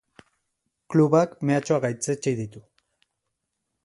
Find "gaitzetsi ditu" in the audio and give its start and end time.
1.83-2.63